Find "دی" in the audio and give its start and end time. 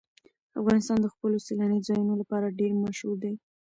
3.23-3.33